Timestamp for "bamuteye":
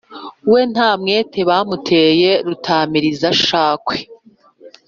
1.49-2.31